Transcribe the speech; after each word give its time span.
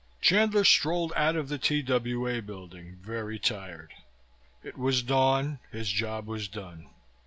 XV 0.01 0.21
Chandler 0.23 0.63
strolled 0.63 1.13
out 1.15 1.35
of 1.35 1.47
the 1.47 1.59
TWA 1.59 2.41
building, 2.41 2.97
very 3.03 3.37
tired. 3.37 3.93
It 4.63 4.75
was 4.75 5.03
dawn. 5.03 5.59
His 5.71 5.89
job 5.91 6.25
was 6.25 6.47
done. 6.47 6.89